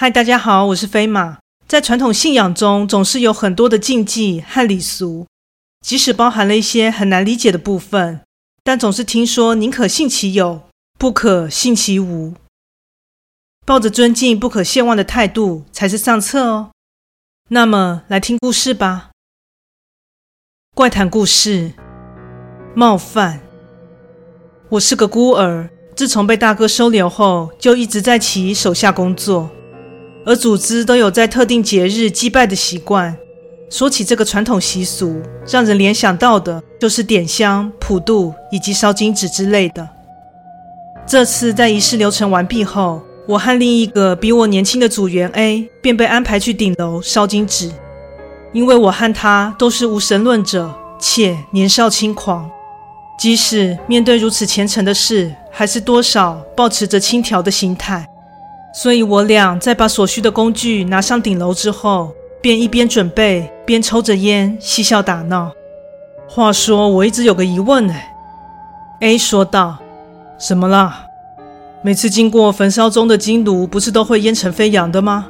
[0.00, 1.38] 嗨，大家好，我是飞马。
[1.66, 5.26] 在传统信仰中，总是有很多的禁忌和礼俗，
[5.80, 8.20] 即使包含了一些很难理解的部分，
[8.62, 10.62] 但总是听说宁可信其有，
[11.00, 12.34] 不可信其无。
[13.66, 16.70] 抱着尊敬、不可亵玩的态度才是上策哦。
[17.48, 19.10] 那么，来听故事吧。
[20.76, 21.72] 怪谈故事：
[22.72, 23.40] 冒犯。
[24.68, 29.50] 我是个孤儿，自从被大哥收留后，就一直在其手下工作。
[30.28, 33.16] 而组织都有在特定节日祭拜的习惯。
[33.70, 39.88] 说起这个传统习俗，让人联想到的就是点香、普渡以及烧金纸之类的。
[41.06, 47.70] 这次在仪式流程完毕后，我和另一个比我年轻的组员 A 便被安排去顶楼烧金纸。
[48.52, 52.50] 因为我和他都是无神论者，且年少轻狂，
[53.18, 58.06] 即使面对如此虔诚的事，还是多少保持着轻佻的心态。
[58.72, 65.50] 所以，我俩在把所需的工具拿上顶楼之后，便一边准备，边抽着烟，嬉笑打闹。
[66.28, 67.94] 话说，我一直有个疑问呢。
[69.00, 69.78] A 说道
[70.38, 71.06] ：“什么啦？
[71.82, 75.26] 每次经过焚烧中的金炉，不是都会烟尘飞扬的吗？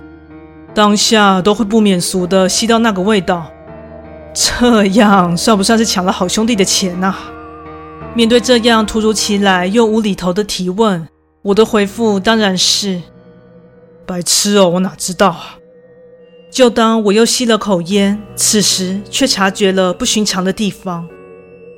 [0.74, 3.46] 当下都会不免俗的吸到那个味道，
[4.34, 7.14] 这样算不算是抢了好兄弟的钱呐？”
[8.14, 11.06] 面对这样突如其来又无厘头的提问，
[11.42, 13.00] 我的回复当然是。
[14.08, 15.58] 白痴哦，我哪知道啊！
[16.50, 21.06] 就当我又吸了口烟，此时却察觉了不寻常的地方。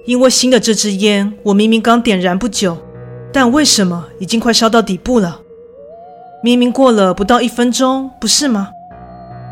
[0.07, 2.79] 因为新的这支烟，我明明刚点燃不久，
[3.33, 5.41] 但为什么已经快烧到底部了？
[6.45, 8.69] 明明过了不到一分钟，不是吗？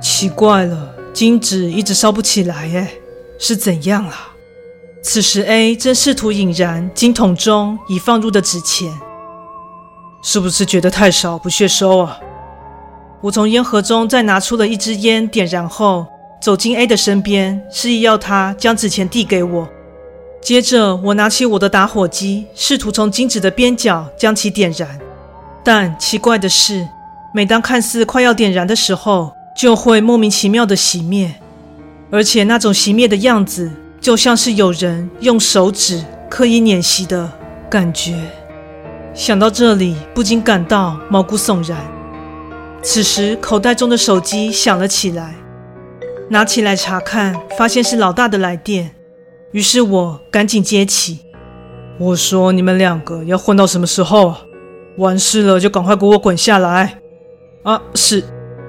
[0.01, 2.93] 奇怪了，金纸一直烧不起来，哎，
[3.41, 4.29] 是怎样啊？
[5.03, 8.93] 此时 A 正试图引燃金桶中已放入的纸钱，
[10.23, 12.21] 是不是觉得太少不屑收啊？
[13.21, 16.07] 我从烟盒中再拿出了一支烟，点燃后
[16.41, 19.69] 走进 A 的身边，示意要他将纸钱递给我。
[20.41, 24.99] 接着，我拿起我的打火机，试图从金纸的边角将其点燃。
[25.65, 26.89] 但奇怪的是，
[27.35, 31.35] 每当看似快要点燃的时候，就会莫名其妙的熄灭，
[32.13, 37.29] 而且那种熄灭的样子，就像是有人用手指刻意碾熄的
[37.69, 38.17] 感觉。
[39.13, 41.98] 想到这里，不禁感到毛骨悚然。
[42.81, 45.35] 此时，口袋中的手机响了起来，
[46.31, 48.93] 拿起来查看，发现是老大的来电。
[49.53, 51.21] 于是我赶紧接起。
[51.99, 54.35] 我说：“你们两个要混到什么时候？
[54.97, 56.99] 完事了就赶快给我滚下来！”
[57.65, 58.23] 啊，是。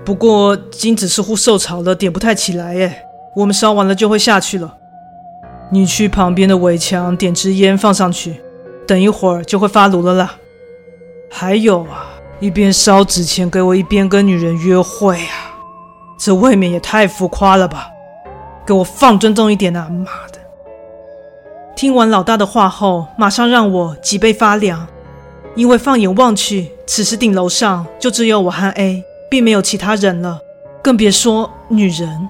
[0.03, 3.03] 不过金子似乎受潮了，点不太起来耶。
[3.35, 4.75] 我们烧完了就会下去了。
[5.71, 8.41] 你去旁边的围墙点支烟放上去，
[8.87, 10.37] 等一会儿就会发炉了啦。
[11.29, 12.08] 还有啊。
[12.39, 15.59] 一边烧纸钱给我，一边跟女人约会啊！
[16.17, 17.89] 这未免也太浮夸了吧！
[18.65, 19.89] 给我放尊重一点啊！
[19.89, 20.39] 妈的！
[21.75, 24.87] 听完老大的话后，马上让我脊背发凉，
[25.55, 30.39] 因为放眼望去，此时顶楼上就只有我和 A，并没有其他人了，
[30.81, 32.29] 更别说女人。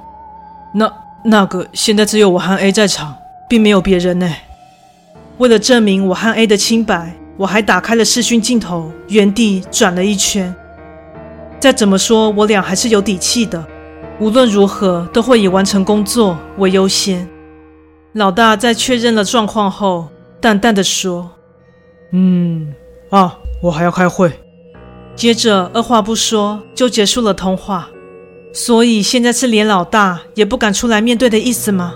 [0.74, 0.92] 那
[1.24, 3.16] 那个现在只有我和 A 在场，
[3.48, 4.28] 并没有别人呢。
[5.38, 7.14] 为了证明我和 A 的清白。
[7.40, 10.54] 我还打开了视讯镜头，原地转了一圈。
[11.58, 13.66] 再怎么说，我俩还是有底气的。
[14.20, 17.26] 无论如何，都会以完成工作为优先。
[18.12, 20.10] 老大在确认了状况后，
[20.42, 21.32] 淡淡的说
[22.12, 22.74] ：“嗯，
[23.10, 24.30] 啊，我还要开会。”
[25.16, 27.88] 接着二话不说就结束了通话。
[28.52, 31.96] 所以现在是连老大也不敢出来面对的意思吗？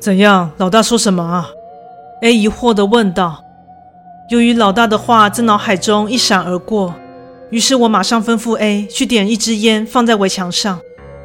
[0.00, 0.50] 怎样？
[0.56, 1.48] 老大说什么啊
[2.22, 3.44] ？A 疑惑地问道。
[4.32, 6.94] 由于老大的话在脑海中一闪而过，
[7.50, 10.80] 于是我马上吩咐 A 去点一支烟放在围墙上。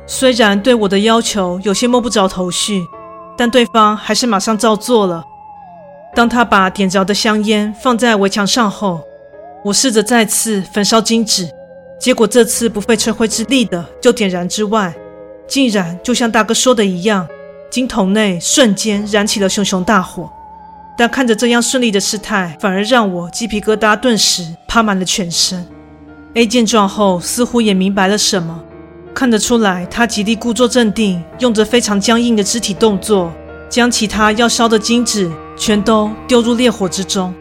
[0.06, 2.86] 虽然对我的要求有些摸不着头绪，
[3.38, 5.24] 但对方还是马上照做了。
[6.14, 9.00] 当他把点着的香烟放在围墙上后，
[9.64, 11.50] 我试着再次焚烧金纸，
[11.98, 14.94] 结果这次不费吹灰之力的就点燃之外，
[15.48, 17.26] 竟然就像大哥说的一样，
[17.70, 20.30] 金桶内瞬间燃起了熊熊大火。
[20.98, 25.64] 但看着这样顺利的事态，反而让我鸡皮疙瘩顿时爬满了全身。
[26.34, 28.64] A 见状后，似乎也明白了什么，
[29.14, 33.32] 看得出来，他极力故作镇定，用着非常僵硬的肢体动作，
[33.70, 37.34] 将其他要烧的金纸全都丢入烈火之中。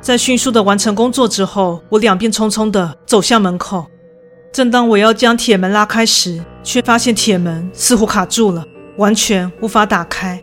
[0.00, 3.84] 在迅速的完成工作之后，我两便匆匆的走向门口。
[4.50, 8.64] 正当我要将铁门拉开时，却发现铁门似乎卡住了，
[8.96, 10.40] 完全无法打开。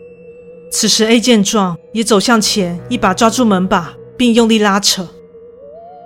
[0.70, 5.08] 此时 A 见状，也走向前，一把抓住门把，并用力拉扯，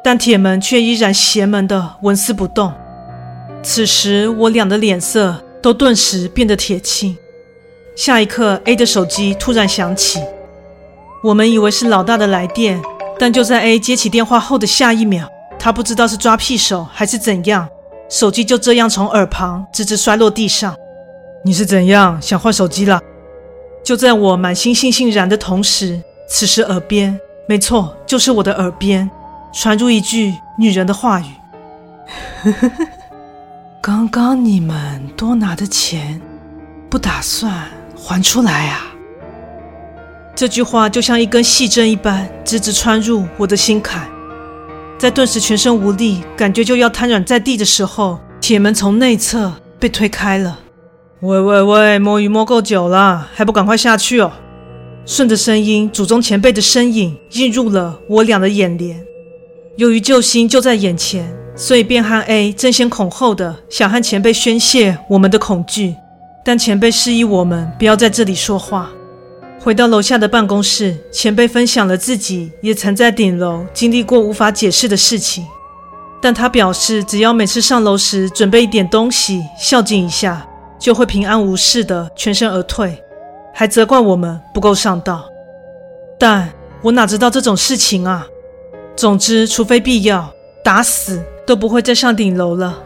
[0.04, 2.72] 但铁门却依然邪门的纹丝不动。
[3.62, 7.16] 此时我俩的脸色都顿时变得铁青。
[7.96, 10.20] 下一刻，A 的手机突然响起，
[11.22, 12.80] 我们以为是老大的来电，
[13.18, 17.68] 但就在 A 接起电话后的下一秒，他不知道是抓屁手还是怎样，
[18.08, 20.74] 手机就这样从耳旁直直摔落地上。
[21.44, 23.00] 你是怎样想换手机了？
[23.84, 27.18] 就在我满心悻悻然的同时，此时耳边，
[27.48, 29.10] 没错，就是我的耳边，
[29.52, 31.24] 传入一句女人的话语
[33.82, 36.20] ：“刚刚你们多拿的钱，
[36.88, 37.52] 不打算
[37.96, 38.86] 还出来啊？”
[40.34, 44.08] 这句话就像一根细针一般，直直穿入我的心坎。
[44.96, 50.60] 在顿时全身无力，感觉就要瘫软在地的时候，铁门从内侧被推开了。
[51.22, 54.32] 喂喂喂，摸鱼摸够久了，还不赶快下去哦！
[55.06, 59.00] 顺着声音，祖宗前辈的身影映入了我俩的眼帘。
[59.76, 65.94] 由于救星就在眼前，所以便和 A 争先恐后的想和前辈宣泄我们的恐惧，
[66.44, 68.90] 但前辈示意我们不要在这里说话。
[69.60, 75.46] 回到楼下的办公室，前辈分享了自己也曾在顶楼经历过无法解释的事情，
[76.20, 80.48] 但他表示只要每次上楼时准备一点东西孝敬一下。
[80.82, 83.00] 就会平安无事的全身而退，
[83.54, 85.24] 还责怪我们不够上道。
[86.18, 86.50] 但
[86.82, 88.26] 我哪知道这种事情啊！
[88.96, 90.28] 总之，除非必要，
[90.64, 92.82] 打死都不会再上顶楼了。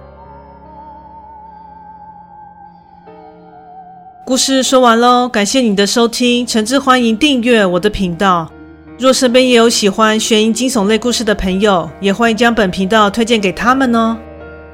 [4.26, 8.50] 故事说完喽，感谢你的收听，诚挚欢迎订阅我的频道。
[8.98, 14.18] 若身边也有喜欢悬疑惊悚类故事的朋友，也欢迎将本频道推荐给他们哦。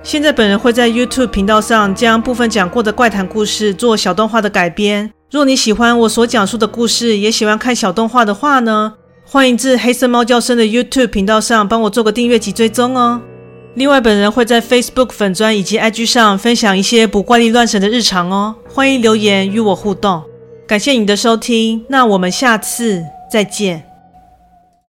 [0.05, 5.09] 现在本人会在 YouTube 频道上将部分讲过的怪谈故事做小动画的改编。
[5.31, 8.95] 若你喜欢我所讲述的故事，也喜欢看小动画的话呢，
[9.25, 13.23] 欢迎至黑色猫叫声的 YouTube 频道上帮我做个订阅及追踪哦。
[13.75, 20.21] 另外，本人会在 Facebook 粉专以及 IG 上分享一些不怪力乱神的日常哦，欢迎留言与我互动。
[20.67, 23.92] 感谢你的收听，那我们下次再见。